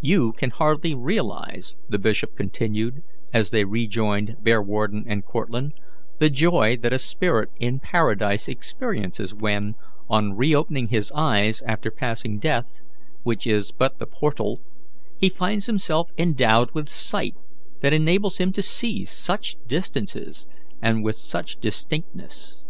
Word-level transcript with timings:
"You 0.00 0.32
can 0.32 0.48
hardly 0.48 0.94
realize," 0.94 1.76
the 1.86 1.98
bishop 1.98 2.34
continued, 2.34 3.02
as 3.30 3.50
they 3.50 3.66
rejoined 3.66 4.36
Bearwarden 4.42 5.04
and 5.06 5.22
Cortlandt, 5.22 5.74
"the 6.18 6.30
joy 6.30 6.78
that 6.78 6.94
a 6.94 6.98
spirit 6.98 7.50
in 7.60 7.78
paradise 7.78 8.48
experiences 8.48 9.34
when, 9.34 9.74
on 10.08 10.32
reopening 10.32 10.88
his 10.88 11.12
eyes 11.14 11.60
after 11.66 11.90
passing 11.90 12.38
death, 12.38 12.80
which 13.22 13.46
is 13.46 13.70
but 13.70 13.98
the 13.98 14.06
portal, 14.06 14.62
he 15.18 15.28
finds 15.28 15.66
himself 15.66 16.10
endowed 16.16 16.70
with 16.72 16.88
sight 16.88 17.34
that 17.82 17.92
enables 17.92 18.38
him 18.38 18.52
to 18.54 18.62
see 18.62 19.04
such 19.04 19.56
distances 19.66 20.46
and 20.80 21.04
with 21.04 21.16
such 21.16 21.58
distinctness. 21.60 22.64